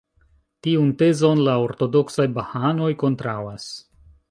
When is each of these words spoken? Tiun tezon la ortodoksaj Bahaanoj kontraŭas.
Tiun 0.67 0.87
tezon 1.01 1.43
la 1.49 1.59
ortodoksaj 1.67 2.27
Bahaanoj 2.39 2.91
kontraŭas. 3.05 3.71